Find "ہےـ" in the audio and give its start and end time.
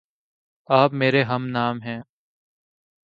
1.81-1.99